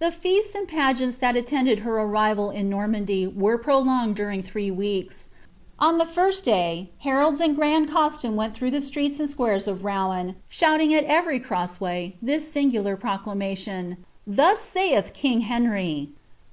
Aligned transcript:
The 0.00 0.10
feasts 0.10 0.56
and 0.56 0.66
pageants 0.66 1.16
that 1.18 1.36
niiended 1.36 1.82
her 1.84 1.94
arrival 1.98 2.50
in 2.50 2.68
Norttmndy 2.68 3.32
wm 3.32 3.62
prolonged 3.62 4.16
during 4.16 4.42
three 4.42 4.72
weeks. 4.72 5.28
On 5.78 5.98
the 5.98 6.04
first 6.04 6.44
day, 6.44 6.90
heralds 7.04 7.40
in 7.40 7.54
grand 7.54 7.88
ens* 7.90 7.94
iiune 8.22 8.34
went 8.34 8.54
through 8.56 8.72
the 8.72 8.80
streets 8.80 9.20
and 9.20 9.30
squares 9.30 9.68
of 9.68 9.80
Bouen, 9.80 10.34
shouting 10.48 10.92
at 10.92 11.06
tntf 11.06 11.44
etouway 11.46 12.14
this 12.20 12.50
singular 12.50 12.96
proclamation:— 12.96 13.98
'^Thus 14.28 14.56
saiih 14.56 15.12
king 15.12 15.42
Henry! 15.42 16.08